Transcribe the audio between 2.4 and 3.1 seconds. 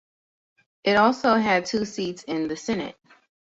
the Senate.